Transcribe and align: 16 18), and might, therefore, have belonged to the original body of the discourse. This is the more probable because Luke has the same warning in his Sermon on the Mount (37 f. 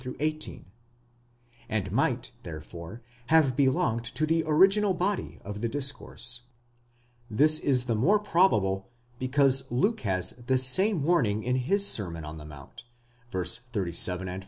16 0.01 0.15
18), 0.19 0.65
and 1.69 1.91
might, 1.91 2.31
therefore, 2.41 3.03
have 3.27 3.55
belonged 3.55 4.03
to 4.03 4.25
the 4.25 4.43
original 4.47 4.95
body 4.95 5.39
of 5.45 5.61
the 5.61 5.69
discourse. 5.69 6.45
This 7.29 7.59
is 7.59 7.85
the 7.85 7.93
more 7.93 8.17
probable 8.17 8.89
because 9.19 9.69
Luke 9.71 9.99
has 10.01 10.31
the 10.31 10.57
same 10.57 11.03
warning 11.03 11.43
in 11.43 11.55
his 11.55 11.87
Sermon 11.87 12.25
on 12.25 12.39
the 12.39 12.45
Mount 12.45 12.83
(37 13.29 14.27
f. 14.27 14.39